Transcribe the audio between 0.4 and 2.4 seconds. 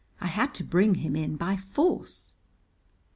to bring him in by force."